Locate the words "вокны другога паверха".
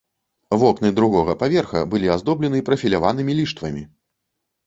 0.61-1.83